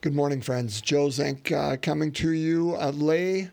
Good 0.00 0.14
morning, 0.14 0.42
friends. 0.42 0.80
Joe 0.80 1.10
Zink 1.10 1.50
uh, 1.50 1.76
coming 1.76 2.12
to 2.12 2.30
you, 2.30 2.76
a 2.78 2.92
lay 2.92 3.50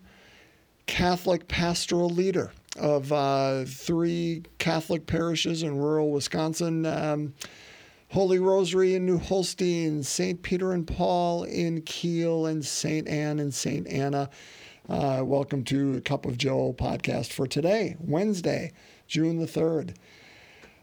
Catholic 0.85 1.47
pastoral 1.47 2.11
leader 2.11 2.51
of 2.77 3.11
uh, 3.11 3.65
three 3.65 4.43
Catholic 4.59 5.07
parishes 5.07 5.63
in 5.63 5.79
rural 5.79 6.11
Wisconsin 6.11 6.85
um, 6.85 7.33
Holy 8.11 8.37
Rosary 8.37 8.93
in 8.93 9.07
New 9.07 9.17
Holstein, 9.17 10.03
St. 10.03 10.39
Peter 10.43 10.71
and 10.71 10.85
Paul 10.85 11.45
in 11.45 11.81
Kiel, 11.81 12.45
and 12.45 12.63
St. 12.63 13.07
Anne 13.07 13.39
and 13.39 13.51
St. 13.51 13.87
Anna. 13.87 14.29
Uh, 14.87 15.23
welcome 15.25 15.63
to 15.63 15.99
Cup 16.01 16.27
of 16.27 16.37
Joe 16.37 16.75
podcast 16.77 17.33
for 17.33 17.47
today, 17.47 17.95
Wednesday, 17.99 18.71
June 19.07 19.39
the 19.39 19.47
3rd. 19.47 19.95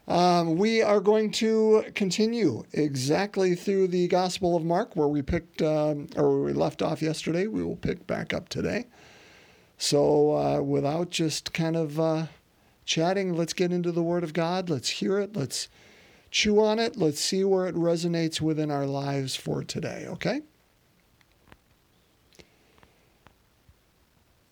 Um, 0.07 0.57
we 0.57 0.81
are 0.81 0.99
going 0.99 1.31
to 1.31 1.85
continue 1.95 2.63
exactly 2.73 3.55
through 3.55 3.87
the 3.87 4.07
Gospel 4.09 4.55
of 4.55 4.65
Mark, 4.65 4.95
where 4.95 5.07
we 5.07 5.21
picked 5.21 5.61
um, 5.61 6.07
or 6.17 6.41
we 6.41 6.51
left 6.51 6.81
off 6.81 7.01
yesterday. 7.01 7.47
We 7.47 7.63
will 7.63 7.77
pick 7.77 8.05
back 8.05 8.33
up 8.33 8.49
today. 8.49 8.87
So, 9.77 10.37
uh, 10.37 10.61
without 10.61 11.09
just 11.09 11.53
kind 11.53 11.75
of 11.77 11.99
uh, 11.99 12.25
chatting, 12.85 13.35
let's 13.35 13.53
get 13.53 13.71
into 13.71 13.91
the 13.91 14.03
Word 14.03 14.23
of 14.23 14.33
God. 14.33 14.69
Let's 14.69 14.89
hear 14.89 15.19
it. 15.19 15.35
Let's 15.35 15.69
chew 16.31 16.61
on 16.61 16.79
it. 16.79 16.97
Let's 16.97 17.21
see 17.21 17.43
where 17.45 17.67
it 17.67 17.75
resonates 17.75 18.41
within 18.41 18.71
our 18.71 18.85
lives 18.85 19.35
for 19.37 19.63
today. 19.63 20.05
Okay. 20.07 20.41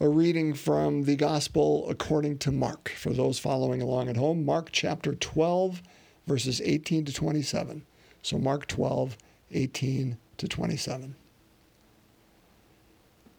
A 0.02 0.10
reading 0.10 0.56
from 0.56 1.04
the 1.04 1.16
Gospel 1.16 1.88
according 1.88 2.40
to 2.40 2.52
Mark. 2.52 2.90
For 2.90 3.14
those 3.14 3.38
following 3.38 3.84
along 3.84 4.10
at 4.10 4.18
home, 4.18 4.44
Mark 4.44 4.70
chapter 4.72 5.14
12, 5.14 5.84
verses 6.26 6.60
18 6.66 7.06
to 7.06 7.14
27. 7.14 7.86
So, 8.24 8.40
Mark 8.40 8.66
12, 8.66 9.16
18 9.52 10.18
to 10.38 10.48
27. 10.48 11.16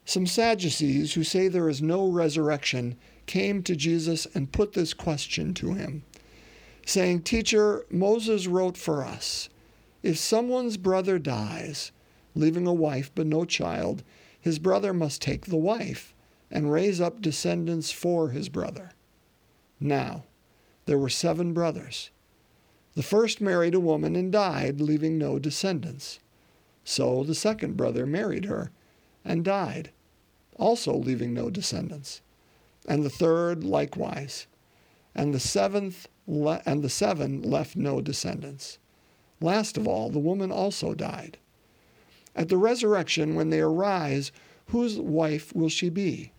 Some 0.05 0.25
Sadducees 0.25 1.15
who 1.15 1.25
say 1.25 1.49
there 1.49 1.67
is 1.67 1.81
no 1.81 2.07
resurrection 2.07 2.95
came 3.25 3.61
to 3.63 3.75
Jesus 3.75 4.25
and 4.33 4.53
put 4.53 4.71
this 4.71 4.93
question 4.93 5.53
to 5.55 5.73
him, 5.73 6.05
saying, 6.85 7.23
Teacher, 7.23 7.85
Moses 7.89 8.47
wrote 8.47 8.77
for 8.77 9.03
us 9.03 9.49
if 10.01 10.17
someone's 10.17 10.77
brother 10.77 11.19
dies, 11.19 11.91
leaving 12.33 12.67
a 12.67 12.73
wife 12.73 13.11
but 13.13 13.27
no 13.27 13.43
child, 13.43 14.01
his 14.39 14.59
brother 14.59 14.93
must 14.93 15.21
take 15.21 15.47
the 15.47 15.57
wife 15.57 16.12
and 16.53 16.71
raise 16.71 17.01
up 17.01 17.19
descendants 17.19 17.91
for 17.91 18.29
his 18.29 18.47
brother. 18.47 18.91
Now, 19.79 20.23
there 20.85 20.99
were 20.99 21.09
seven 21.09 21.51
brothers. 21.51 22.11
The 22.93 23.01
first 23.01 23.41
married 23.41 23.73
a 23.73 23.79
woman 23.79 24.15
and 24.15 24.31
died, 24.31 24.79
leaving 24.79 25.17
no 25.17 25.39
descendants. 25.39 26.19
So 26.83 27.23
the 27.23 27.33
second 27.33 27.75
brother 27.75 28.05
married 28.05 28.45
her 28.45 28.71
and 29.25 29.43
died, 29.43 29.89
also 30.57 30.95
leaving 30.95 31.33
no 31.33 31.49
descendants. 31.49 32.21
And 32.87 33.03
the 33.03 33.09
third 33.09 33.63
likewise. 33.63 34.45
And 35.15 35.33
the 35.33 35.39
seventh 35.39 36.07
le- 36.27 36.61
and 36.67 36.83
the 36.83 36.89
seven 36.89 37.41
left 37.41 37.75
no 37.75 37.99
descendants. 37.99 38.77
Last 39.41 39.75
of 39.75 39.87
all, 39.87 40.11
the 40.11 40.19
woman 40.19 40.51
also 40.51 40.93
died. 40.93 41.39
At 42.35 42.49
the 42.49 42.57
resurrection, 42.57 43.33
when 43.33 43.49
they 43.49 43.61
arise, 43.61 44.31
whose 44.67 44.99
wife 44.99 45.55
will 45.55 45.69
she 45.69 45.89
be? 45.89 46.31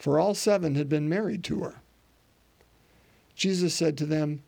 For 0.00 0.18
all 0.18 0.34
seven 0.34 0.76
had 0.76 0.88
been 0.88 1.10
married 1.10 1.44
to 1.44 1.60
her. 1.60 1.82
Jesus 3.34 3.74
said 3.74 3.98
to 3.98 4.06
them, 4.06 4.42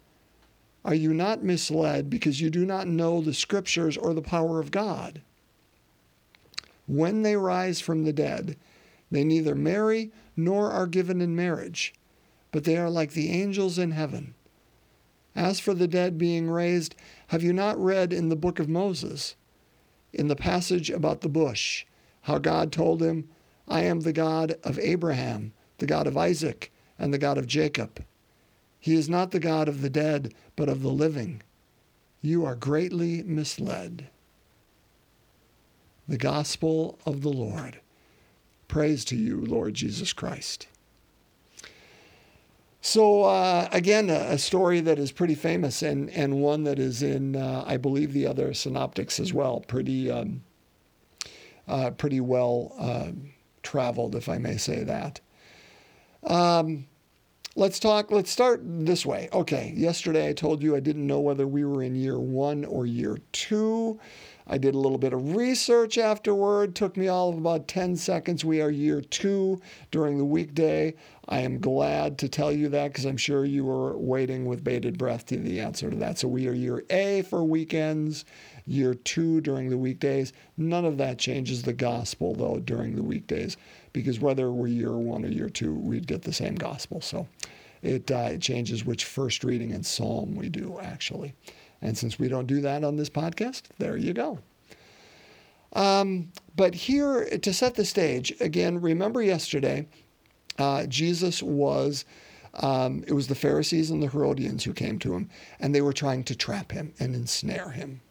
Are 0.83 0.95
you 0.95 1.13
not 1.13 1.45
misled 1.45 2.09
because 2.09 2.41
you 2.41 2.49
do 2.49 2.65
not 2.65 2.89
know 2.89 3.21
the 3.21 3.35
Scriptures 3.35 3.99
or 3.99 4.15
the 4.15 4.23
power 4.23 4.61
of 4.61 4.71
God? 4.71 5.21
When 6.87 7.21
they 7.21 7.37
rise 7.37 7.83
from 7.83 8.05
the 8.05 8.15
dead, 8.15 8.57
they 9.11 9.25
neither 9.25 9.55
marry 9.55 10.11
nor 10.39 10.71
are 10.71 10.87
given 10.87 11.21
in 11.21 11.37
marriage, 11.37 11.93
but 12.51 12.65
they 12.65 12.79
are 12.79 12.91
like 12.91 13.13
the 13.13 13.31
angels 13.31 13.79
in 13.79 13.91
heaven. 13.91 14.33
As 15.37 15.61
for 15.61 15.75
the 15.75 15.87
dead 15.87 16.17
being 16.17 16.49
raised, 16.49 16.95
have 17.27 17.43
you 17.43 17.53
not 17.53 17.79
read 17.79 18.11
in 18.11 18.31
the 18.31 18.37
book 18.37 18.59
of 18.59 18.71
Moses, 18.71 19.37
in 20.15 20.29
the 20.29 20.37
passage 20.37 20.89
about 20.89 21.21
the 21.21 21.29
bush, 21.29 21.85
how 22.23 22.39
God 22.39 22.73
told 22.73 23.03
him, 23.03 23.29
I 23.69 23.83
am 23.83 24.01
the 24.01 24.13
God 24.13 24.57
of 24.65 24.79
Abraham, 24.79 25.53
the 25.79 25.87
God 25.87 26.07
of 26.07 26.17
Isaac, 26.17 26.73
and 26.99 27.13
the 27.13 27.19
God 27.19 27.39
of 27.39 27.47
Jacob. 27.47 28.05
He 28.79 28.95
is 28.95 29.09
not 29.09 29.31
the 29.31 29.39
God 29.39 29.69
of 29.69 29.81
the 29.81 29.91
dead, 29.91 30.35
but 30.57 30.69
of 30.69 30.83
the 30.83 30.91
living. 30.91 31.43
You 32.21 32.45
are 32.45 32.55
greatly 32.55 33.23
misled. 33.23 34.09
The 36.09 36.19
Gospel 36.19 36.99
of 37.07 37.23
the 37.23 37.33
Lord. 37.33 37.81
Praise 38.69 39.05
to 39.07 39.17
you, 39.17 39.41
Lord 39.41 39.75
Jesus 39.75 40.13
Christ. 40.13 40.67
So, 42.81 43.23
uh, 43.23 43.69
again, 43.71 44.11
a, 44.11 44.33
a, 44.33 44.39
story 44.39 44.81
that 44.81 44.99
is 44.99 45.13
pretty 45.13 45.37
famous 45.37 45.83
and, 45.83 46.11
and 46.11 46.41
one 46.41 46.65
that 46.65 46.81
is 46.81 47.01
in, 47.01 47.37
uh, 47.37 47.63
I 47.65 47.77
believe, 47.77 48.13
the 48.13 48.27
other 48.27 48.53
synoptics 48.55 49.21
as 49.21 49.33
well. 49.33 49.61
Pretty, 49.61 50.11
um, 50.11 50.43
uh, 51.69 51.91
pretty 51.91 52.19
well 52.19 52.75
um, 52.79 53.31
traveled, 53.63 54.15
if 54.15 54.29
I 54.29 54.39
may 54.39 54.57
say 54.57 54.83
that. 54.85 55.21
Um, 56.25 56.87
let's 57.57 57.79
talk, 57.79 58.11
let's 58.11 58.31
start 58.31 58.61
this 58.65 59.05
way. 59.05 59.29
Okay, 59.33 59.73
yesterday 59.77 60.29
I 60.29 60.33
told 60.33 60.63
you 60.63 60.77
I 60.77 60.81
didn't 60.81 61.07
know 61.07 61.21
whether 61.21 61.47
we 61.47 61.65
were 61.65 61.83
in 61.83 61.95
year 61.95 62.19
one 62.19 62.65
or 62.65 62.87
year 62.87 63.19
two. 63.33 64.01
I 64.47 64.59
did 64.59 64.75
a 64.75 64.79
little 64.79 64.99
bit 64.99 65.13
of 65.13 65.37
research 65.37 65.99
afterward. 65.99 66.75
Took 66.75 66.97
me 66.97 67.09
all 67.09 67.31
of 67.31 67.39
about 67.39 67.69
10 67.69 67.97
seconds. 67.97 68.45
We 68.45 68.61
are 68.61 68.71
year 68.71 69.01
two 69.01 69.61
during 69.91 70.19
the 70.19 70.25
weekday. 70.25 70.95
I 71.29 71.41
am 71.41 71.61
glad 71.61 72.19
to 72.19 72.29
tell 72.29 72.51
you 72.51 72.69
that 72.71 72.89
because 72.89 73.05
I'm 73.05 73.17
sure 73.17 73.45
you 73.45 73.65
were 73.65 73.97
waiting 73.97 74.45
with 74.45 74.65
bated 74.65 74.99
breath 74.99 75.27
to 75.27 75.37
the 75.37 75.61
answer 75.61 75.91
to 75.91 75.97
that. 75.97 76.19
So 76.19 76.29
we 76.29 76.49
are 76.49 76.53
year 76.53 76.85
A 76.91 77.23
for 77.23 77.45
weekends, 77.45 78.25
year 78.67 78.95
two 78.95 79.41
during 79.41 79.71
the 79.71 79.79
weekdays. 79.79 80.33
None 80.57 80.85
of 80.85 80.99
that 80.99 81.19
changes 81.19 81.63
the 81.63 81.73
gospel, 81.73 82.35
though, 82.35 82.59
during 82.59 82.97
the 82.97 83.03
weekdays, 83.03 83.57
because 83.93 84.21
whether 84.21 84.53
we're 84.53 84.69
year 84.69 84.93
one 84.93 85.25
or 85.25 85.29
year 85.29 85.49
two, 85.49 85.75
we'd 85.75 86.07
get 86.07 86.23
the 86.23 86.33
same 86.33 86.55
gospel. 86.55 87.01
So 87.01 87.27
it, 87.83 88.11
uh, 88.11 88.31
it 88.33 88.41
changes 88.41 88.85
which 88.85 89.05
first 89.05 89.45
reading 89.45 89.73
and 89.73 89.85
psalm 89.85 90.37
we 90.37 90.49
do, 90.49 90.79
actually. 90.81 91.35
And 91.81 91.99
since 91.99 92.19
we 92.19 92.29
don't 92.29 92.47
do 92.47 92.61
that 92.61 92.85
on 92.85 92.97
this 92.97 93.11
podcast, 93.11 93.63
there 93.79 93.97
you 93.97 94.13
go. 94.13 94.39
Um, 95.73 96.31
but 96.55 96.75
here, 96.75 97.25
to 97.39 97.53
set 97.53 97.75
the 97.75 97.85
stage, 97.85 98.33
again, 98.41 98.81
remember 98.81 99.23
yesterday, 99.23 99.87
uh, 100.59 100.87
Jesus 100.87 101.43
was. 101.43 102.05
Um, 102.55 103.03
it 103.07 103.15
was 103.15 103.29
the 103.29 103.35
Pharisees 103.35 103.91
and 103.91 104.03
the 104.03 104.09
Herodians 104.09 104.65
who 104.65 104.75
came 104.75 104.99
to 104.99 105.15
him, 105.15 105.31
and 105.59 105.75
they 105.75 105.81
were 105.81 105.95
trying 105.95 106.23
to 106.25 106.37
trap 106.37 106.71
him 106.71 106.93
and 107.01 107.15
ensnare 107.15 107.71
him 107.71 108.03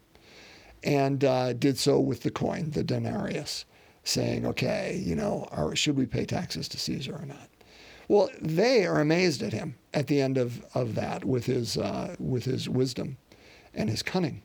and 0.83 1.23
uh, 1.23 1.53
did 1.53 1.77
so 1.77 1.99
with 1.99 2.23
the 2.23 2.31
coin, 2.31 2.71
the 2.71 2.83
denarius, 2.83 3.65
saying, 4.03 4.45
okay, 4.45 5.01
you 5.03 5.15
know, 5.15 5.47
are, 5.51 5.75
should 5.75 5.97
we 5.97 6.05
pay 6.05 6.25
taxes 6.25 6.67
to 6.69 6.77
Caesar 6.79 7.13
or 7.13 7.25
not? 7.25 7.49
Well, 8.07 8.29
they 8.41 8.85
are 8.85 8.99
amazed 8.99 9.41
at 9.41 9.53
him 9.53 9.75
at 9.93 10.07
the 10.07 10.21
end 10.21 10.37
of, 10.37 10.65
of 10.73 10.95
that 10.95 11.23
with 11.23 11.45
his, 11.45 11.77
uh, 11.77 12.15
with 12.19 12.45
his 12.45 12.67
wisdom 12.67 13.17
and 13.73 13.89
his 13.89 14.03
cunning. 14.03 14.41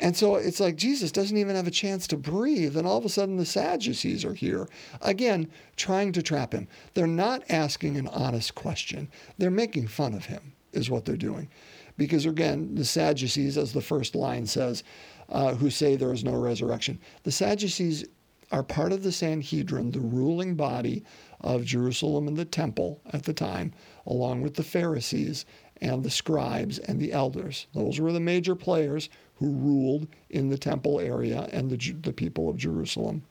And 0.00 0.16
so 0.16 0.36
it's 0.36 0.60
like 0.60 0.76
Jesus 0.76 1.10
doesn't 1.10 1.36
even 1.36 1.56
have 1.56 1.66
a 1.66 1.72
chance 1.72 2.06
to 2.06 2.16
breathe, 2.16 2.76
and 2.76 2.86
all 2.86 2.98
of 2.98 3.04
a 3.04 3.08
sudden 3.08 3.36
the 3.36 3.44
Sadducees 3.44 4.24
are 4.24 4.34
here, 4.34 4.68
again, 5.02 5.50
trying 5.76 6.12
to 6.12 6.22
trap 6.22 6.52
him. 6.52 6.68
They're 6.94 7.06
not 7.06 7.42
asking 7.48 7.96
an 7.96 8.06
honest 8.08 8.54
question, 8.54 9.08
they're 9.38 9.50
making 9.50 9.88
fun 9.88 10.14
of 10.14 10.26
him, 10.26 10.52
is 10.72 10.88
what 10.88 11.04
they're 11.04 11.16
doing. 11.16 11.48
Because 11.96 12.26
again, 12.26 12.76
the 12.76 12.84
Sadducees, 12.84 13.58
as 13.58 13.72
the 13.72 13.80
first 13.80 14.14
line 14.14 14.46
says, 14.46 14.84
uh, 15.28 15.54
who 15.54 15.70
say 15.70 15.96
there 15.96 16.12
is 16.12 16.24
no 16.24 16.36
resurrection. 16.36 16.98
The 17.22 17.32
Sadducees 17.32 18.04
are 18.50 18.62
part 18.62 18.92
of 18.92 19.02
the 19.02 19.12
Sanhedrin, 19.12 19.90
the 19.90 20.00
ruling 20.00 20.54
body 20.54 21.04
of 21.40 21.64
Jerusalem 21.64 22.28
and 22.28 22.36
the 22.36 22.44
temple 22.44 23.00
at 23.12 23.24
the 23.24 23.34
time, 23.34 23.72
along 24.06 24.40
with 24.42 24.54
the 24.54 24.62
Pharisees 24.62 25.44
and 25.80 26.02
the 26.02 26.10
scribes 26.10 26.78
and 26.78 26.98
the 26.98 27.12
elders. 27.12 27.66
Those 27.74 28.00
were 28.00 28.12
the 28.12 28.20
major 28.20 28.54
players 28.54 29.10
who 29.36 29.50
ruled 29.50 30.08
in 30.30 30.48
the 30.48 30.58
temple 30.58 30.98
area 30.98 31.48
and 31.52 31.70
the, 31.70 31.92
the 32.02 32.12
people 32.12 32.48
of 32.48 32.56
Jerusalem. 32.56 33.22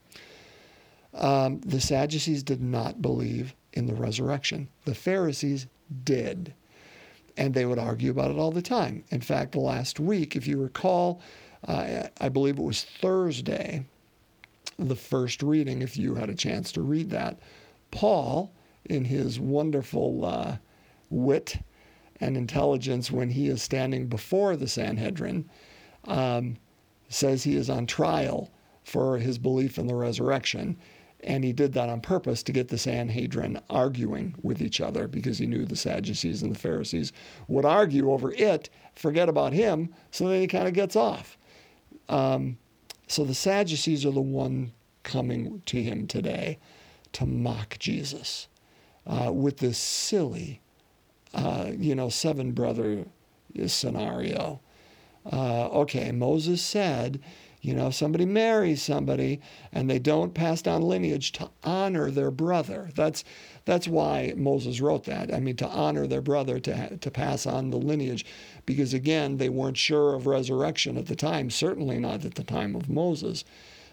Um, 1.14 1.60
the 1.62 1.82
Sadducees 1.82 2.44
did 2.44 2.62
not 2.62 3.02
believe 3.02 3.56
in 3.74 3.88
the 3.88 3.96
resurrection. 3.96 4.70
The 4.86 4.96
Pharisees 4.96 5.68
did. 6.04 6.54
And 7.36 7.54
they 7.54 7.66
would 7.66 7.80
argue 7.80 8.12
about 8.12 8.32
it 8.32 8.38
all 8.38 8.52
the 8.52 8.62
time. 8.62 9.04
In 9.10 9.22
fact, 9.22 9.56
last 9.56 10.00
week, 10.00 10.36
if 10.36 10.48
you 10.48 10.62
recall, 10.62 11.22
uh, 11.68 12.08
I 12.20 12.30
believe 12.30 12.58
it 12.58 12.64
was 12.64 12.84
Thursday, 12.84 13.86
the 14.80 14.96
first 14.96 15.44
reading, 15.44 15.82
if 15.82 15.98
you 15.98 16.16
had 16.16 16.30
a 16.30 16.36
chance 16.36 16.72
to 16.74 16.82
read 16.82 17.10
that, 17.10 17.40
Paul, 17.92 18.52
in 18.86 19.06
his 19.06 19.40
wonderful 19.40 20.24
uh, 20.24 20.58
wit 21.10 21.58
and 22.20 22.38
intelligence 22.38 23.12
when 23.12 23.30
he 23.30 23.48
is 23.48 23.62
standing 23.62 24.08
before 24.08 24.56
the 24.56 24.68
Sanhedrin, 24.68 25.50
um, 26.06 26.58
says 27.10 27.44
he 27.44 27.56
is 27.56 27.70
on 27.70 27.86
trial 27.86 28.50
for 28.84 29.18
his 29.18 29.38
belief 29.38 29.78
in 29.78 29.88
the 29.88 29.96
resurrection. 29.96 30.78
And 31.22 31.44
he 31.44 31.52
did 31.52 31.74
that 31.74 31.90
on 31.90 32.00
purpose 32.02 32.44
to 32.44 32.52
get 32.52 32.70
the 32.70 32.78
Sanhedrin 32.78 33.60
arguing 33.70 34.36
with 34.42 34.62
each 34.62 34.80
other 34.80 35.08
because 35.08 35.40
he 35.40 35.48
knew 35.48 35.66
the 35.66 35.76
Sadducees 35.76 36.44
and 36.44 36.54
the 36.54 36.60
Pharisees 36.60 37.12
would 37.48 37.66
argue 37.66 38.12
over 38.12 38.32
it, 38.34 38.70
forget 38.96 39.28
about 39.28 39.52
him, 39.52 39.90
so 40.12 40.28
then 40.28 40.42
he 40.42 40.48
kind 40.48 40.68
of 40.68 40.74
gets 40.74 40.96
off. 40.96 41.37
Um, 42.10 42.58
so 43.08 43.24
the 43.24 43.34
Sadducees 43.34 44.06
are 44.06 44.12
the 44.12 44.22
one 44.22 44.74
coming 45.04 45.62
to 45.66 45.82
him 45.82 46.08
today 46.08 46.60
to 47.14 47.26
mock 47.26 47.78
Jesus 47.80 48.48
uh, 49.06 49.32
with 49.32 49.58
this 49.58 49.78
silly, 49.78 50.62
uh, 51.34 51.72
you 51.78 51.96
know, 51.96 52.10
seven 52.10 52.52
brother 52.52 53.06
scenario. 53.66 54.60
Uh, 55.32 55.68
okay, 55.68 56.12
Moses 56.12 56.62
said, 56.62 57.22
you 57.62 57.74
know, 57.74 57.88
if 57.88 57.96
somebody 57.96 58.26
marries 58.26 58.82
somebody 58.82 59.42
and 59.72 59.90
they 59.90 60.00
don't 60.00 60.34
pass 60.34 60.62
down 60.62 60.82
lineage 60.82 61.32
to 61.34 61.50
honor 61.64 62.12
their 62.12 62.32
brother. 62.32 62.90
That's 62.96 63.24
that's 63.66 63.88
why 63.88 64.34
Moses 64.38 64.80
wrote 64.80 65.04
that. 65.06 65.34
I 65.34 65.40
mean, 65.40 65.56
to 65.58 65.68
honor 65.68 66.08
their 66.08 66.22
brother, 66.22 66.60
to 66.60 66.98
to 66.98 67.12
pass 67.12 67.46
on 67.46 67.70
the 67.70 67.78
lineage, 67.78 68.26
because 68.66 68.94
again, 68.94 69.38
they 69.38 69.50
weren't 69.50 69.78
sure 69.78 70.14
of 70.14 70.28
resurrection 70.28 70.98
at 70.98 71.08
the 71.08 71.16
time. 71.16 71.50
Certainly 71.50 72.00
not 72.00 72.24
at 72.26 72.36
the 72.36 72.44
time 72.44 72.76
of 72.76 72.90
Moses. 72.90 73.44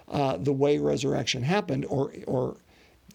Uh, 0.06 0.36
the 0.36 0.52
way 0.52 0.78
resurrection 0.78 1.42
happened, 1.42 1.86
or 1.86 2.12
or 2.26 2.56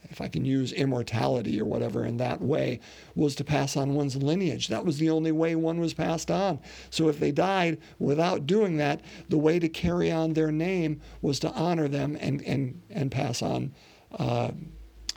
if 0.03 0.21
I 0.21 0.27
can 0.27 0.45
use 0.45 0.71
immortality 0.71 1.59
or 1.61 1.65
whatever 1.65 2.05
in 2.05 2.17
that 2.17 2.41
way, 2.41 2.79
was 3.15 3.35
to 3.35 3.43
pass 3.43 3.77
on 3.77 3.93
one's 3.93 4.15
lineage. 4.15 4.67
That 4.67 4.85
was 4.85 4.97
the 4.97 5.09
only 5.09 5.31
way 5.31 5.55
one 5.55 5.79
was 5.79 5.93
passed 5.93 6.31
on. 6.31 6.59
So 6.89 7.09
if 7.09 7.19
they 7.19 7.31
died 7.31 7.79
without 7.99 8.47
doing 8.47 8.77
that, 8.77 9.01
the 9.29 9.37
way 9.37 9.59
to 9.59 9.69
carry 9.69 10.11
on 10.11 10.33
their 10.33 10.51
name 10.51 11.01
was 11.21 11.39
to 11.39 11.51
honor 11.51 11.87
them 11.87 12.17
and, 12.19 12.41
and, 12.43 12.81
and 12.89 13.11
pass 13.11 13.41
on 13.41 13.73
uh, 14.17 14.51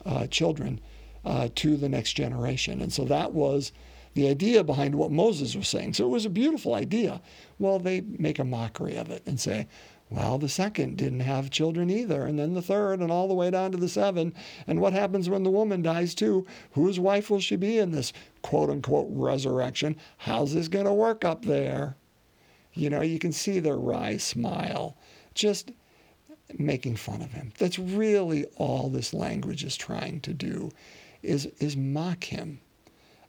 uh, 0.05 0.27
children 0.27 0.81
uh, 1.25 1.49
to 1.55 1.77
the 1.77 1.89
next 1.89 2.13
generation. 2.15 2.81
And 2.83 2.93
so 2.93 3.05
that 3.05 3.33
was 3.33 3.73
the 4.15 4.29
idea 4.29 4.63
behind 4.63 4.95
what 4.95 5.11
Moses 5.11 5.57
was 5.57 5.69
saying. 5.69 5.95
So 5.95 6.05
it 6.05 6.11
was 6.11 6.27
a 6.27 6.31
beautiful 6.31 6.75
idea. 6.75 7.23
Well, 7.59 7.79
they 7.79 8.03
make 8.03 8.39
a 8.39 8.45
mockery 8.45 8.97
of 8.97 9.11
it 9.11 9.23
and 9.27 9.41
say, 9.41 9.69
well, 10.15 10.37
the 10.37 10.49
second 10.49 10.99
didn't 10.99 11.21
have 11.21 11.49
children 11.49 11.89
either, 11.89 12.27
and 12.27 12.39
then 12.39 12.53
the 12.53 12.61
third, 12.61 13.01
and 13.01 13.11
all 13.11 13.29
the 13.29 13.35
way 13.35 13.51
down 13.51 13.73
to 13.73 13.79
the 13.79 13.89
seven. 13.89 14.35
And 14.67 14.79
what 14.79 14.93
happens 14.93 15.31
when 15.31 15.43
the 15.43 15.51
woman 15.51 15.81
dies 15.81 16.15
too? 16.15 16.47
Whose 16.73 17.01
wife 17.01 17.31
will 17.31 17.41
she 17.41 17.57
be 17.57 17.79
in 17.79 17.93
this 17.93 18.13
quote 18.43 18.69
unquote 18.69 19.09
resurrection? 19.11 19.97
How's 20.19 20.53
this 20.53 20.69
going 20.69 20.85
to 20.85 20.93
work 20.93 21.25
up 21.25 21.47
there? 21.47 21.97
You 22.75 22.91
know, 22.91 23.01
you 23.01 23.19
can 23.19 23.33
see 23.33 23.59
their 23.59 23.77
wry 23.77 24.19
smile, 24.19 24.99
just 25.35 25.73
making 26.59 26.97
fun 26.97 27.23
of 27.23 27.33
him. 27.33 27.53
That's 27.59 27.79
really 27.79 28.45
all 28.57 28.91
this 28.91 29.15
language 29.15 29.65
is 29.65 29.77
trying 29.77 30.21
to 30.21 30.35
do, 30.35 30.71
is 31.23 31.47
is 31.59 31.75
mock 31.75 32.25
him, 32.25 32.61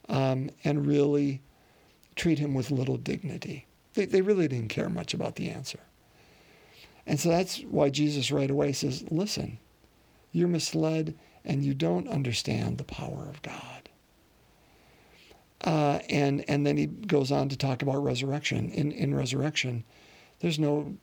um, 0.10 0.50
and 0.66 0.86
really 0.86 1.42
treat 2.16 2.40
him 2.40 2.54
with 2.54 2.72
little 2.72 2.98
dignity. 2.98 3.68
They, 3.94 4.06
they 4.06 4.22
really 4.22 4.50
didn't 4.50 4.68
care 4.68 4.90
much 4.90 5.14
about 5.14 5.36
the 5.36 5.50
answer. 5.50 5.80
And 7.06 7.20
so 7.20 7.30
that's 7.30 7.60
why 7.62 7.90
Jesus 7.90 8.32
right 8.32 8.50
away 8.50 8.72
says, 8.72 9.04
listen, 9.12 9.60
you're 10.32 10.48
misled 10.48 11.16
and 11.46 11.64
you 11.64 11.74
don't 11.74 12.08
understand 12.08 12.78
the 12.78 12.84
power 12.84 13.28
of 13.30 13.42
God. 13.42 13.90
Uh, 15.64 16.00
and, 16.10 16.44
and 16.48 16.66
then 16.66 16.78
he 16.78 16.88
goes 16.88 17.32
on 17.32 17.50
to 17.50 17.58
talk 17.58 17.82
about 17.82 18.04
resurrection. 18.04 18.70
In, 18.72 18.92
in 18.92 19.16
resurrection, 19.16 19.84
there's 20.40 20.60
no 20.60 20.98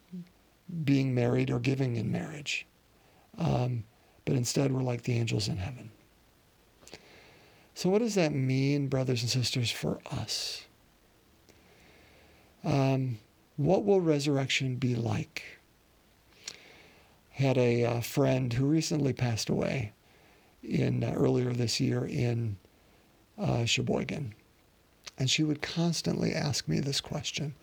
being 0.85 1.15
married 1.15 1.51
or 1.51 1.59
giving 1.59 1.97
in 1.97 2.13
marriage. 2.13 2.67
Um, 3.39 3.85
but 4.25 4.37
instead, 4.37 4.73
we're 4.73 4.83
like 4.83 5.03
the 5.03 5.15
angels 5.19 5.49
in 5.49 5.57
heaven. 5.57 5.91
So, 7.75 7.89
what 7.89 8.01
does 8.01 8.15
that 8.17 8.35
mean, 8.35 8.89
brothers 8.89 9.23
and 9.23 9.31
sisters, 9.31 9.71
for 9.71 10.01
us? 10.11 10.67
Um, 12.63 13.19
what 13.57 13.85
will 13.85 14.01
resurrection 14.01 14.77
be 14.77 14.95
like? 14.95 15.60
Had 17.41 17.59
a 17.59 17.85
uh, 17.85 18.01
friend 18.01 18.53
who 18.53 18.67
recently 18.67 19.13
passed 19.13 19.49
away 19.49 19.93
in 20.63 21.03
uh, 21.03 21.13
earlier 21.15 21.53
this 21.53 21.81
year 21.81 22.05
in 22.05 22.57
uh, 23.39 23.65
Sheboygan. 23.65 24.35
And 25.19 25.31
she 25.31 25.43
would 25.43 25.63
constantly 25.63 26.33
ask 26.33 26.69
me 26.69 26.81
this 26.81 27.01
question 27.01 27.55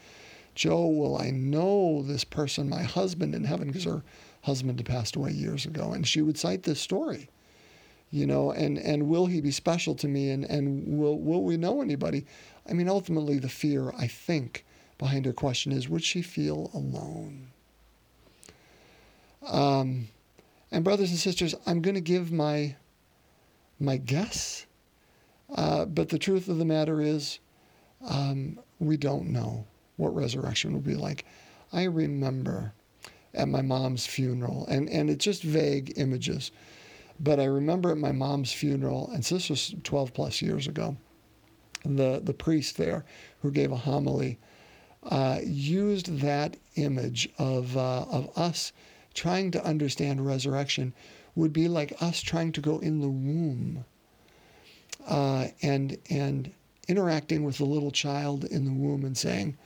Joe, 0.56 0.88
will 0.88 1.18
I 1.18 1.30
know 1.30 2.02
this 2.02 2.24
person, 2.24 2.68
my 2.68 2.82
husband 2.82 3.36
in 3.36 3.44
heaven? 3.44 3.68
Because 3.68 3.84
her 3.84 4.04
husband 4.42 4.80
had 4.80 4.88
passed 4.88 5.16
away 5.16 5.32
years 5.32 5.66
ago. 5.66 5.92
And 5.92 6.08
she 6.08 6.22
would 6.22 6.38
cite 6.38 6.64
this 6.64 6.80
story, 6.80 7.30
you 8.10 8.26
know, 8.26 8.52
and, 8.52 8.80
and 8.80 9.08
will 9.08 9.28
he 9.28 9.40
be 9.40 9.52
special 9.52 9.94
to 9.96 10.08
me? 10.08 10.32
And, 10.32 10.46
and 10.46 10.98
will, 10.98 11.20
will 11.20 11.44
we 11.44 11.58
know 11.58 11.82
anybody? 11.82 12.26
I 12.68 12.74
mean, 12.74 12.90
ultimately, 12.90 13.38
the 13.38 13.50
fear, 13.50 13.94
I 13.98 14.08
think, 14.08 14.66
behind 14.98 15.26
her 15.26 15.34
question 15.34 15.72
is 15.72 15.88
would 15.88 16.04
she 16.04 16.24
feel 16.24 16.72
alone? 16.74 17.52
Um, 19.46 20.08
and 20.72 20.84
brothers 20.84 21.10
and 21.10 21.20
sisters, 21.20 21.56
I'm 21.66 21.82
going 21.82 21.96
to 21.96 22.02
give 22.02 22.32
my 22.32 22.76
my 23.80 23.98
guess, 23.98 24.66
uh, 25.54 25.86
but 25.86 26.10
the 26.10 26.18
truth 26.18 26.48
of 26.48 26.58
the 26.58 26.66
matter 26.66 27.00
is, 27.00 27.40
um, 28.08 28.60
we 28.80 28.98
don't 28.98 29.30
know 29.30 29.66
what 29.98 30.16
resurrection 30.16 30.74
will 30.74 30.82
be 30.82 30.96
like. 30.96 31.26
I 31.72 31.84
remember 31.84 32.74
at 33.34 33.48
my 33.48 33.62
mom's 33.62 34.06
funeral, 34.06 34.66
and, 34.68 34.90
and 34.90 35.10
it's 35.10 35.24
just 35.24 35.44
vague 35.44 35.94
images, 35.98 36.52
but 37.20 37.40
I 37.40 37.46
remember 37.46 37.92
at 37.92 37.98
my 37.98 38.12
mom's 38.12 38.52
funeral, 38.52 39.12
and 39.14 39.24
this 39.24 39.50
was 39.50 39.76
12 39.84 40.14
plus 40.14 40.42
years 40.42 40.68
ago, 40.68 40.98
the, 41.86 42.20
the 42.24 42.34
priest 42.34 42.78
there 42.78 43.06
who 43.42 43.52
gave 43.52 43.72
a 43.72 43.78
homily 43.78 44.40
uh, 45.04 45.40
used 45.44 46.20
that 46.20 46.58
image 46.76 47.30
of, 47.38 47.78
uh, 47.78 48.06
of 48.10 48.36
us 48.36 48.74
trying 49.18 49.50
to 49.50 49.66
understand 49.66 50.24
resurrection 50.24 50.94
would 51.34 51.52
be 51.52 51.68
like 51.68 51.92
us 52.00 52.22
trying 52.22 52.52
to 52.52 52.62
go 52.62 52.78
in 52.78 53.00
the 53.02 53.10
womb 53.10 53.84
uh, 55.08 55.48
and 55.64 55.98
and 56.12 56.52
interacting 56.88 57.44
with 57.44 57.58
the 57.58 57.66
little 57.66 57.90
child 57.90 58.44
in 58.46 58.64
the 58.64 58.72
womb 58.72 59.04
and 59.04 59.18
saying, 59.18 59.58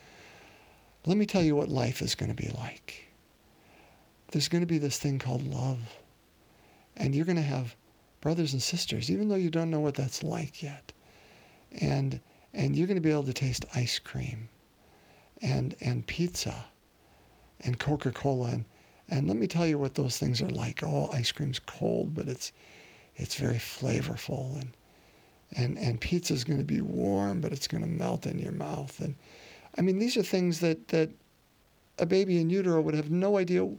"Let 1.06 1.18
me 1.18 1.26
tell 1.26 1.44
you 1.44 1.56
what 1.56 1.68
life 1.68 2.02
is 2.02 2.16
going 2.16 2.34
to 2.34 2.44
be 2.44 2.50
like. 2.50 3.10
There's 4.32 4.48
going 4.48 4.62
to 4.62 4.74
be 4.74 4.78
this 4.78 4.98
thing 4.98 5.20
called 5.20 5.46
love, 5.46 5.98
and 6.96 7.14
you're 7.14 7.26
going 7.26 7.36
to 7.36 7.42
have 7.42 7.76
brothers 8.22 8.54
and 8.54 8.62
sisters, 8.62 9.12
even 9.12 9.28
though 9.28 9.36
you 9.36 9.50
don't 9.50 9.70
know 9.70 9.82
what 9.82 9.96
that's 9.96 10.24
like 10.24 10.64
yet, 10.64 10.94
and 11.82 12.22
and 12.54 12.74
you're 12.74 12.88
going 12.88 12.96
to 12.96 13.02
be 13.02 13.12
able 13.12 13.24
to 13.24 13.34
taste 13.34 13.66
ice 13.76 14.00
cream, 14.00 14.48
and 15.42 15.76
and 15.82 16.08
pizza, 16.08 16.68
and 17.60 17.80
Coca-Cola 17.80 18.48
and 18.52 18.66
and 19.12 19.28
let 19.28 19.36
me 19.36 19.46
tell 19.46 19.68
you 19.68 19.78
what 19.78 19.96
those 19.96 20.18
things 20.18 20.42
are 20.42 20.50
like. 20.50 20.82
Oh, 20.84 21.10
ice 21.12 21.32
cream's 21.34 21.60
cold, 21.60 22.16
but 22.16 22.28
it's 22.28 22.54
it's 23.18 23.36
very 23.36 23.58
flavorful 23.58 24.60
and 24.60 24.72
and 25.56 25.78
and 25.78 26.00
pizza's 26.00 26.46
going 26.46 26.60
to 26.60 26.66
be 26.66 26.82
warm, 26.82 27.42
but 27.42 27.52
it's 27.52 27.68
going 27.68 27.84
to 27.84 27.90
melt 27.90 28.26
in 28.26 28.40
your 28.40 28.54
mouth. 28.54 29.00
And 29.02 29.16
I 29.78 29.82
mean, 29.82 30.00
these 30.00 30.16
are 30.16 30.24
things 30.24 30.62
that 30.62 30.88
that 30.88 31.10
a 32.00 32.06
baby 32.06 32.40
in 32.40 32.50
utero 32.50 32.82
would 32.82 32.96
have 32.96 33.12
no 33.12 33.38
idea. 33.38 33.70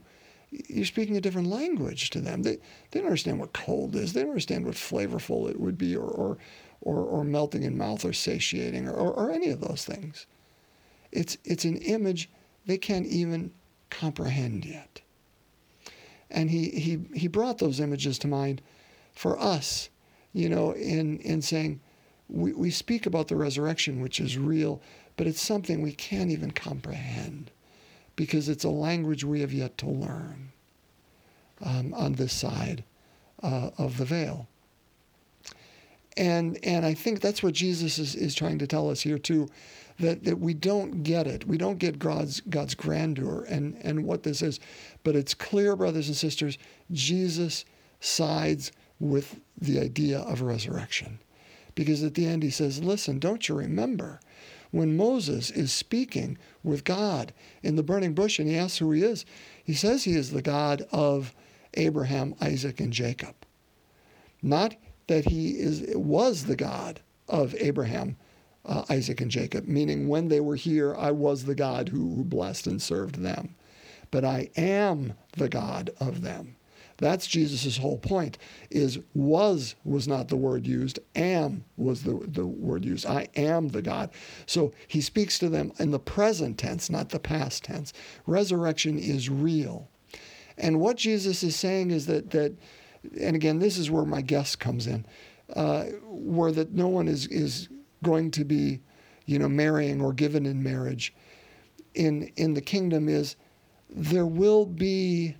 You're 0.51 0.85
speaking 0.85 1.17
a 1.17 1.21
different 1.21 1.47
language 1.47 2.11
to 2.11 2.21
them. 2.21 2.43
They 2.43 2.57
they 2.91 2.99
don't 2.99 3.07
understand 3.07 3.39
what 3.39 3.53
cold 3.53 3.95
is. 3.95 4.13
They 4.13 4.21
don't 4.21 4.29
understand 4.29 4.65
what 4.65 4.75
flavorful 4.75 5.49
it 5.49 5.59
would 5.59 5.79
be, 5.79 5.95
or 5.95 6.07
or 6.07 6.37
or, 6.81 6.97
or 6.97 7.23
melting 7.23 7.63
in 7.63 7.77
mouth, 7.77 8.03
or 8.03 8.11
satiating, 8.11 8.87
or, 8.89 8.93
or, 8.93 9.13
or 9.13 9.31
any 9.31 9.49
of 9.49 9.61
those 9.61 9.83
things. 9.83 10.27
It's 11.11 11.37
it's 11.43 11.65
an 11.65 11.77
image 11.77 12.29
they 12.67 12.77
can't 12.77 13.07
even 13.07 13.51
comprehend 13.89 14.65
yet. 14.65 15.01
And 16.33 16.49
he, 16.49 16.69
he, 16.69 16.99
he 17.13 17.27
brought 17.27 17.59
those 17.59 17.79
images 17.79 18.17
to 18.19 18.27
mind 18.27 18.61
for 19.13 19.39
us, 19.39 19.89
you 20.33 20.49
know, 20.49 20.71
in, 20.71 21.19
in 21.19 21.41
saying, 21.41 21.79
we, 22.27 22.53
we 22.53 22.71
speak 22.71 23.05
about 23.05 23.27
the 23.27 23.35
resurrection, 23.35 24.01
which 24.01 24.19
is 24.19 24.37
real, 24.37 24.81
but 25.15 25.27
it's 25.27 25.41
something 25.41 25.81
we 25.81 25.91
can't 25.93 26.31
even 26.31 26.51
comprehend 26.51 27.51
because 28.15 28.49
it's 28.49 28.63
a 28.63 28.69
language 28.69 29.23
we 29.23 29.41
have 29.41 29.53
yet 29.53 29.77
to 29.77 29.87
learn 29.87 30.51
um, 31.61 31.93
on 31.93 32.13
this 32.13 32.33
side 32.33 32.83
uh, 33.43 33.69
of 33.77 33.97
the 33.97 34.05
veil. 34.05 34.47
And, 36.17 36.57
and 36.63 36.85
I 36.85 36.95
think 36.95 37.21
that's 37.21 37.43
what 37.43 37.53
Jesus 37.53 37.99
is, 37.99 38.15
is 38.15 38.35
trying 38.35 38.59
to 38.59 38.67
tell 38.67 38.89
us 38.89 39.01
here, 39.01 39.19
too 39.19 39.49
that, 39.99 40.23
that 40.23 40.39
we 40.39 40.53
don't 40.53 41.03
get 41.03 41.27
it. 41.27 41.47
We 41.47 41.57
don't 41.57 41.77
get 41.77 41.99
God's, 41.99 42.41
God's 42.41 42.75
grandeur 42.75 43.43
and, 43.43 43.77
and 43.81 44.05
what 44.05 44.23
this 44.23 44.41
is. 44.41 44.59
But 45.03 45.15
it's 45.15 45.33
clear, 45.33 45.75
brothers 45.75 46.07
and 46.07 46.17
sisters, 46.17 46.57
Jesus 46.91 47.65
sides 47.99 48.71
with 48.99 49.39
the 49.59 49.79
idea 49.79 50.19
of 50.19 50.41
resurrection. 50.41 51.19
Because 51.75 52.03
at 52.03 52.13
the 52.13 52.25
end 52.25 52.43
he 52.43 52.49
says, 52.49 52.83
Listen, 52.83 53.19
don't 53.19 53.47
you 53.47 53.55
remember 53.55 54.19
when 54.71 54.97
Moses 54.97 55.51
is 55.51 55.71
speaking 55.71 56.37
with 56.63 56.83
God 56.83 57.33
in 57.61 57.75
the 57.75 57.83
burning 57.83 58.13
bush 58.13 58.39
and 58.39 58.49
he 58.49 58.57
asks 58.57 58.79
who 58.79 58.91
he 58.91 59.03
is, 59.03 59.25
he 59.63 59.73
says 59.73 60.03
he 60.03 60.15
is 60.15 60.31
the 60.31 60.41
God 60.41 60.83
of 60.91 61.33
Abraham, 61.75 62.35
Isaac, 62.41 62.79
and 62.79 62.91
Jacob. 62.91 63.35
Not 64.41 64.75
that 65.07 65.25
he 65.25 65.51
is 65.51 65.83
was 65.95 66.45
the 66.45 66.55
God 66.55 67.01
of 67.27 67.55
Abraham, 67.59 68.17
uh, 68.65 68.83
Isaac, 68.89 69.21
and 69.21 69.31
Jacob, 69.31 69.67
meaning 69.67 70.07
when 70.07 70.29
they 70.29 70.39
were 70.39 70.55
here, 70.55 70.95
I 70.95 71.11
was 71.11 71.43
the 71.43 71.55
God 71.55 71.89
who, 71.89 72.15
who 72.15 72.23
blessed 72.23 72.67
and 72.67 72.81
served 72.81 73.15
them. 73.15 73.55
But 74.11 74.23
I 74.23 74.49
am 74.55 75.13
the 75.37 75.49
God 75.49 75.89
of 75.99 76.21
them. 76.21 76.55
That's 76.97 77.27
Jesus' 77.27 77.77
whole 77.77 77.97
point 77.97 78.37
is 78.69 78.99
was 79.13 79.75
was 79.83 80.07
not 80.07 80.27
the 80.27 80.37
word 80.37 80.67
used, 80.67 80.99
am 81.15 81.65
was 81.75 82.03
the, 82.03 82.19
the 82.25 82.45
word 82.45 82.85
used. 82.85 83.05
I 83.05 83.27
am 83.35 83.69
the 83.69 83.81
God. 83.81 84.11
So 84.45 84.71
he 84.87 85.01
speaks 85.01 85.39
to 85.39 85.49
them 85.49 85.73
in 85.79 85.91
the 85.91 85.99
present 85.99 86.57
tense, 86.57 86.89
not 86.89 87.09
the 87.09 87.19
past 87.19 87.63
tense. 87.63 87.93
Resurrection 88.25 88.97
is 88.97 89.29
real. 89.29 89.89
And 90.57 90.79
what 90.79 90.97
Jesus 90.97 91.43
is 91.43 91.55
saying 91.55 91.91
is 91.91 92.05
that 92.05 92.29
that 92.31 92.55
and 93.19 93.35
again, 93.35 93.59
this 93.59 93.77
is 93.77 93.91
where 93.91 94.05
my 94.05 94.21
guess 94.21 94.55
comes 94.55 94.87
in, 94.87 95.05
uh, 95.55 95.85
where 96.05 96.51
that 96.51 96.73
no 96.73 96.87
one 96.87 97.07
is 97.07 97.27
is 97.27 97.69
going 98.03 98.31
to 98.31 98.45
be, 98.45 98.81
you 99.25 99.39
know, 99.39 99.49
marrying 99.49 100.01
or 100.01 100.13
given 100.13 100.45
in 100.45 100.61
marriage. 100.61 101.13
In 101.95 102.31
in 102.35 102.53
the 102.53 102.61
kingdom 102.61 103.09
is 103.09 103.35
there 103.89 104.25
will 104.25 104.65
be 104.65 105.35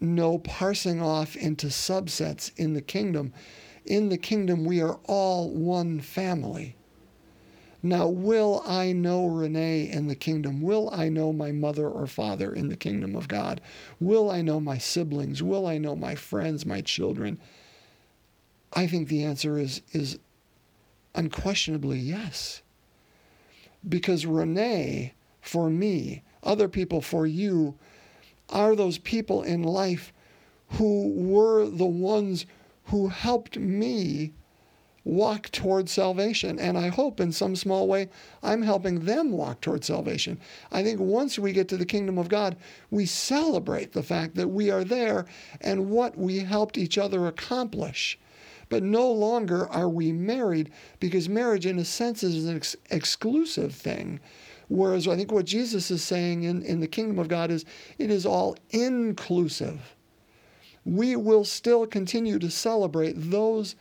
no 0.00 0.38
parsing 0.38 1.00
off 1.00 1.36
into 1.36 1.68
subsets 1.68 2.52
in 2.56 2.74
the 2.74 2.82
kingdom. 2.82 3.32
In 3.84 4.08
the 4.08 4.18
kingdom, 4.18 4.64
we 4.64 4.80
are 4.80 4.98
all 5.04 5.50
one 5.50 6.00
family. 6.00 6.76
Now, 7.82 8.08
will 8.08 8.62
I 8.66 8.92
know 8.92 9.26
Renee 9.26 9.90
in 9.90 10.06
the 10.06 10.14
kingdom? 10.14 10.62
Will 10.62 10.88
I 10.90 11.10
know 11.10 11.34
my 11.34 11.52
mother 11.52 11.86
or 11.86 12.06
father 12.06 12.50
in 12.50 12.68
the 12.68 12.76
kingdom 12.76 13.14
of 13.14 13.28
God? 13.28 13.60
Will 14.00 14.30
I 14.30 14.40
know 14.40 14.58
my 14.58 14.78
siblings? 14.78 15.42
Will 15.42 15.66
I 15.66 15.76
know 15.76 15.94
my 15.94 16.14
friends, 16.14 16.64
my 16.64 16.80
children? 16.80 17.38
I 18.72 18.86
think 18.86 19.08
the 19.08 19.22
answer 19.22 19.58
is, 19.58 19.82
is 19.92 20.18
unquestionably 21.14 21.98
yes. 21.98 22.62
Because 23.86 24.26
Renee, 24.26 25.14
for 25.40 25.70
me, 25.70 26.22
other 26.42 26.68
people 26.68 27.00
for 27.00 27.26
you, 27.26 27.76
are 28.48 28.74
those 28.74 28.98
people 28.98 29.42
in 29.42 29.62
life 29.62 30.12
who 30.68 31.12
were 31.14 31.66
the 31.66 31.86
ones 31.86 32.46
who 32.84 33.08
helped 33.08 33.58
me 33.58 34.32
walk 35.04 35.50
toward 35.50 35.88
salvation. 35.88 36.58
And 36.58 36.78
I 36.78 36.88
hope 36.88 37.20
in 37.20 37.30
some 37.30 37.56
small 37.56 37.86
way 37.86 38.08
I'm 38.42 38.62
helping 38.62 39.00
them 39.00 39.32
walk 39.32 39.60
toward 39.60 39.84
salvation. 39.84 40.40
I 40.72 40.82
think 40.82 40.98
once 41.00 41.38
we 41.38 41.52
get 41.52 41.68
to 41.68 41.76
the 41.76 41.86
kingdom 41.86 42.18
of 42.18 42.28
God, 42.28 42.56
we 42.90 43.06
celebrate 43.06 43.92
the 43.92 44.02
fact 44.02 44.34
that 44.36 44.48
we 44.48 44.70
are 44.70 44.84
there 44.84 45.26
and 45.60 45.90
what 45.90 46.16
we 46.16 46.38
helped 46.38 46.78
each 46.78 46.96
other 46.98 47.26
accomplish. 47.26 48.18
But 48.68 48.82
no 48.82 49.10
longer 49.10 49.68
are 49.68 49.88
we 49.88 50.12
married 50.12 50.70
because 51.00 51.28
marriage, 51.28 51.66
in 51.66 51.78
a 51.78 51.84
sense, 51.84 52.22
is 52.22 52.46
an 52.46 52.56
ex- 52.56 52.76
exclusive 52.90 53.74
thing. 53.74 54.20
Whereas 54.68 55.06
I 55.06 55.16
think 55.16 55.30
what 55.30 55.44
Jesus 55.44 55.90
is 55.90 56.02
saying 56.02 56.44
in, 56.44 56.62
in 56.62 56.80
the 56.80 56.86
kingdom 56.86 57.18
of 57.18 57.28
God 57.28 57.50
is 57.50 57.64
it 57.98 58.10
is 58.10 58.24
all 58.24 58.56
inclusive. 58.70 59.94
We 60.84 61.16
will 61.16 61.44
still 61.44 61.86
continue 61.86 62.38
to 62.38 62.50
celebrate 62.50 63.14
those 63.16 63.76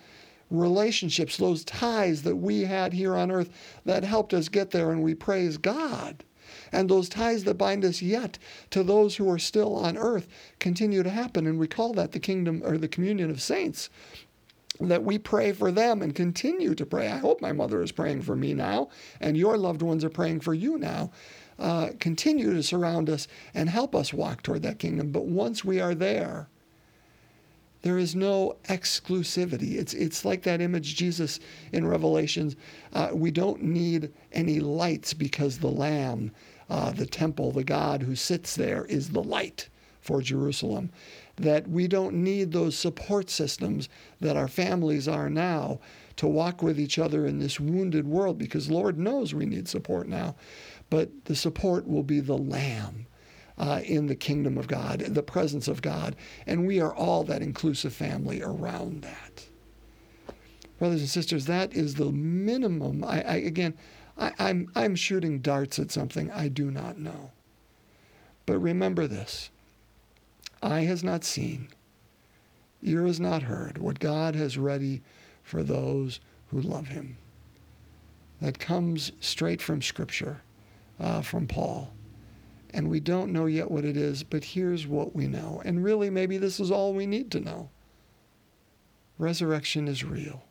relationships, 0.50 1.38
those 1.38 1.66
ties 1.66 2.22
that 2.24 2.36
we 2.36 2.62
had 2.62 2.94
here 2.94 3.16
on 3.16 3.32
earth 3.32 3.50
that 3.86 4.04
helped 4.04 4.34
us 4.34 4.50
get 4.50 4.72
there, 4.72 4.92
and 4.92 5.02
we 5.02 5.16
praise 5.16 5.58
God. 5.58 6.24
And 6.72 6.90
those 6.90 7.10
ties 7.10 7.44
that 7.46 7.58
bind 7.58 7.84
us 7.84 8.02
yet 8.02 8.38
to 8.70 8.84
those 8.84 9.16
who 9.16 9.30
are 9.30 9.40
still 9.40 9.76
on 9.76 9.98
earth 9.98 10.28
continue 10.60 11.02
to 11.02 11.10
happen, 11.10 11.48
and 11.48 11.58
we 11.58 11.68
call 11.68 11.94
that 11.94 12.12
the 12.12 12.20
kingdom 12.20 12.62
or 12.64 12.78
the 12.78 12.88
communion 12.88 13.30
of 13.30 13.42
saints 13.42 13.90
that 14.80 15.04
we 15.04 15.18
pray 15.18 15.52
for 15.52 15.72
them 15.72 16.02
and 16.02 16.16
continue 16.16 16.74
to 16.76 16.86
pray. 16.86 17.08
I 17.08 17.18
hope 17.18 17.42
my 17.42 17.52
mother 17.52 17.82
is 17.82 17.92
praying 17.92 18.24
for 18.24 18.36
me 18.36 18.54
now, 18.54 18.90
and 19.20 19.38
your 19.38 19.58
loved 19.58 19.82
ones 19.82 20.04
are 20.04 20.10
praying 20.10 20.42
for 20.42 20.54
you 20.54 20.78
now. 20.78 21.12
Uh, 21.60 21.90
continue 22.00 22.52
to 22.54 22.64
surround 22.64 23.10
us 23.10 23.28
and 23.54 23.70
help 23.70 23.96
us 23.96 24.14
walk 24.14 24.42
toward 24.42 24.64
that 24.64 24.80
kingdom. 24.80 25.12
But 25.12 25.26
once 25.26 25.64
we 25.64 25.80
are 25.80 25.94
there, 25.94 26.48
there 27.84 28.00
is 28.00 28.16
no 28.16 28.56
exclusivity. 28.70 29.74
It's, 29.74 29.94
it's 29.94 30.26
like 30.26 30.44
that 30.44 30.62
image 30.62 30.96
Jesus 30.96 31.40
in 31.72 31.86
Revelations. 31.86 32.56
Uh, 32.94 33.10
we 33.14 33.30
don't 33.30 33.62
need 33.62 34.12
any 34.32 34.60
lights 34.60 35.14
because 35.14 35.60
the 35.60 35.70
Lamb, 35.70 36.32
uh, 36.70 36.92
the 36.92 37.06
temple, 37.06 37.52
the 37.52 37.64
God 37.64 38.02
who 38.02 38.16
sits 38.16 38.56
there 38.56 38.86
is 38.86 39.10
the 39.10 39.22
light 39.22 39.70
for 40.04 40.22
Jerusalem 40.22 40.92
that 41.38 41.68
we 41.68 41.88
don't 41.88 42.14
need 42.14 42.52
those 42.52 42.78
support 42.78 43.30
systems 43.30 43.90
that 44.20 44.38
our 44.38 44.48
families 44.48 45.08
are 45.08 45.30
now 45.30 45.80
to 46.18 46.28
walk 46.28 46.62
with 46.62 46.80
each 46.80 47.00
other 47.00 47.26
in 47.26 47.40
this 47.40 47.60
wounded 47.60 48.06
world 48.06 48.38
because 48.38 48.70
Lord 48.70 49.00
knows 49.00 49.34
we 49.34 49.46
need 49.46 49.68
support 49.68 50.08
now. 50.08 50.36
But 50.90 51.26
the 51.26 51.36
support 51.36 51.88
will 51.88 52.04
be 52.04 52.20
the 52.20 52.38
Lamb 52.38 53.08
uh, 53.58 53.82
in 53.84 54.06
the 54.06 54.16
kingdom 54.16 54.58
of 54.58 54.68
God, 54.68 55.00
the 55.00 55.24
presence 55.24 55.68
of 55.68 55.82
God. 55.82 56.16
And 56.46 56.68
we 56.68 56.80
are 56.80 56.94
all 56.94 57.24
that 57.24 57.42
inclusive 57.42 57.94
family 57.94 58.44
around 58.44 59.02
that. 59.02 59.46
Brothers 60.78 61.02
and 61.02 61.10
sisters, 61.10 61.46
that 61.46 61.74
is 61.74 61.96
the 61.96 62.12
minimum. 62.12 63.04
I, 63.04 63.24
I 63.24 63.36
again, 63.36 63.76
I, 64.18 64.34
I'm, 64.38 64.70
I'm 64.76 64.96
shooting 64.96 65.40
darts 65.40 65.80
at 65.80 65.92
something 65.92 66.30
I 66.30 66.48
do 66.48 66.70
not 66.70 67.00
know. 67.00 67.32
But 68.46 68.60
remember 68.60 69.08
this 69.08 69.50
eye 70.64 70.82
has 70.86 71.04
not 71.04 71.24
seen, 71.24 71.68
ear 72.82 73.06
has 73.06 73.20
not 73.20 73.44
heard 73.44 73.78
what 73.78 74.00
God 74.00 74.36
has 74.36 74.58
ready 74.58 75.02
for 75.44 75.64
those 75.64 76.20
who 76.48 76.62
love 76.62 76.88
him. 76.88 77.18
That 78.42 78.60
comes 78.60 79.12
straight 79.20 79.62
from 79.62 79.82
Scripture, 79.82 80.42
uh, 81.00 81.22
from 81.22 81.48
Paul. 81.48 81.94
And 82.72 82.90
we 82.90 83.00
don't 83.00 83.32
know 83.32 83.46
yet 83.46 83.70
what 83.70 83.86
it 83.86 83.96
is, 83.96 84.24
but 84.24 84.44
here's 84.44 84.88
what 84.88 85.16
we 85.16 85.28
know. 85.28 85.62
And 85.64 85.84
really, 85.84 86.10
maybe 86.10 86.38
this 86.38 86.60
is 86.60 86.72
all 86.72 86.94
we 86.94 87.06
need 87.06 87.32
to 87.32 87.40
know 87.40 87.70
resurrection 89.20 89.88
is 89.88 90.04
real. 90.04 90.44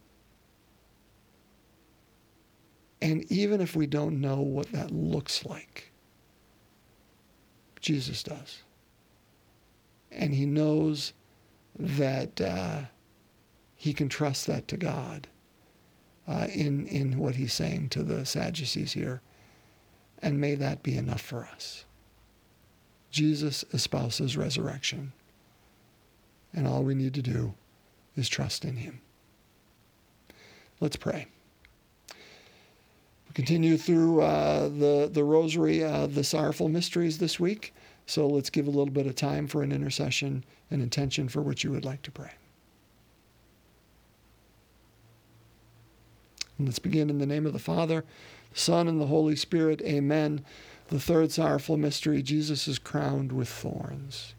And 3.02 3.30
even 3.32 3.60
if 3.60 3.74
we 3.74 3.88
don't 3.88 4.20
know 4.20 4.40
what 4.40 4.70
that 4.70 4.92
looks 4.92 5.44
like, 5.44 5.90
Jesus 7.80 8.22
does 8.22 8.62
and 10.14 10.34
he 10.34 10.46
knows 10.46 11.12
that 11.78 12.40
uh, 12.40 12.82
he 13.74 13.92
can 13.92 14.08
trust 14.08 14.46
that 14.46 14.68
to 14.68 14.76
God 14.76 15.26
uh, 16.28 16.46
in, 16.52 16.86
in 16.86 17.18
what 17.18 17.34
he's 17.34 17.52
saying 17.52 17.88
to 17.90 18.02
the 18.02 18.24
Sadducees 18.24 18.92
here. 18.92 19.20
And 20.20 20.40
may 20.40 20.54
that 20.54 20.82
be 20.82 20.96
enough 20.96 21.20
for 21.20 21.48
us. 21.52 21.84
Jesus 23.10 23.64
espouses 23.72 24.36
resurrection. 24.36 25.12
And 26.54 26.66
all 26.66 26.82
we 26.82 26.94
need 26.94 27.14
to 27.14 27.22
do 27.22 27.54
is 28.16 28.28
trust 28.28 28.64
in 28.64 28.76
him. 28.76 29.00
Let's 30.80 30.96
pray. 30.96 31.26
We 32.08 33.34
continue 33.34 33.76
through 33.76 34.20
uh, 34.20 34.68
the, 34.68 35.10
the 35.12 35.24
rosary, 35.24 35.78
the 35.80 36.24
sorrowful 36.24 36.68
mysteries 36.68 37.18
this 37.18 37.40
week. 37.40 37.74
So 38.12 38.26
let's 38.26 38.50
give 38.50 38.66
a 38.66 38.70
little 38.70 38.92
bit 38.92 39.06
of 39.06 39.14
time 39.14 39.46
for 39.46 39.62
an 39.62 39.72
intercession 39.72 40.44
an 40.70 40.82
intention 40.82 41.30
for 41.30 41.40
what 41.40 41.64
you 41.64 41.70
would 41.70 41.86
like 41.86 42.02
to 42.02 42.10
pray. 42.10 42.32
And 46.58 46.68
let's 46.68 46.78
begin 46.78 47.08
in 47.08 47.16
the 47.16 47.24
name 47.24 47.46
of 47.46 47.54
the 47.54 47.58
Father, 47.58 48.04
the 48.52 48.58
Son, 48.58 48.86
and 48.86 49.00
the 49.00 49.06
Holy 49.06 49.34
Spirit. 49.34 49.80
Amen. 49.80 50.44
The 50.88 51.00
third 51.00 51.32
sorrowful 51.32 51.78
mystery 51.78 52.20
Jesus 52.20 52.68
is 52.68 52.78
crowned 52.78 53.32
with 53.32 53.48
thorns. 53.48 54.34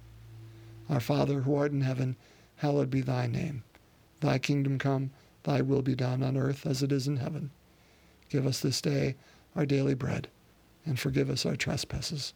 Our 0.87 0.99
Father 0.99 1.41
who 1.41 1.55
art 1.55 1.71
in 1.71 1.81
heaven, 1.81 2.15
hallowed 2.57 2.91
be 2.91 3.01
thy 3.01 3.25
name. 3.25 3.63
Thy 4.19 4.37
kingdom 4.37 4.77
come, 4.77 5.09
thy 5.41 5.61
will 5.61 5.81
be 5.81 5.95
done 5.95 6.21
on 6.21 6.37
earth 6.37 6.67
as 6.67 6.83
it 6.83 6.91
is 6.91 7.07
in 7.07 7.17
heaven. 7.17 7.49
Give 8.29 8.45
us 8.45 8.59
this 8.59 8.81
day 8.81 9.15
our 9.55 9.65
daily 9.65 9.95
bread, 9.95 10.27
and 10.85 10.99
forgive 10.99 11.31
us 11.31 11.43
our 11.43 11.55
trespasses 11.55 12.35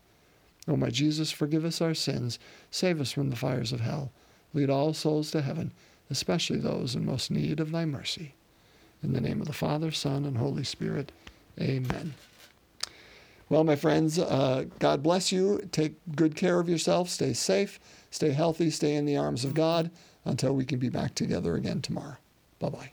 O 0.67 0.75
my 0.75 0.89
Jesus, 0.89 1.31
forgive 1.31 1.65
us 1.65 1.81
our 1.81 1.93
sins, 1.93 2.37
save 2.69 3.01
us 3.01 3.11
from 3.11 3.29
the 3.29 3.35
fires 3.35 3.71
of 3.71 3.81
hell, 3.81 4.11
lead 4.53 4.69
all 4.69 4.93
souls 4.93 5.31
to 5.31 5.41
heaven, 5.41 5.71
especially 6.09 6.59
those 6.59 6.95
in 6.95 7.05
most 7.05 7.31
need 7.31 7.59
of 7.59 7.71
thy 7.71 7.85
mercy. 7.85 8.35
In 9.03 9.13
the 9.13 9.21
name 9.21 9.41
of 9.41 9.47
the 9.47 9.53
Father, 9.53 9.91
Son, 9.91 10.25
and 10.25 10.37
Holy 10.37 10.63
Spirit. 10.63 11.11
Amen. 11.59 12.13
Well, 13.49 13.63
my 13.63 13.75
friends, 13.75 14.17
uh, 14.17 14.65
God 14.79 15.03
bless 15.03 15.31
you. 15.31 15.67
Take 15.71 15.95
good 16.15 16.35
care 16.35 16.59
of 16.59 16.69
yourself. 16.69 17.09
Stay 17.09 17.33
safe, 17.33 17.79
stay 18.09 18.31
healthy, 18.31 18.69
stay 18.69 18.95
in 18.95 19.05
the 19.05 19.17
arms 19.17 19.43
of 19.43 19.53
God 19.53 19.91
until 20.23 20.53
we 20.53 20.63
can 20.63 20.79
be 20.79 20.89
back 20.89 21.15
together 21.15 21.55
again 21.55 21.81
tomorrow. 21.81 22.17
Bye 22.59 22.69
bye. 22.69 22.91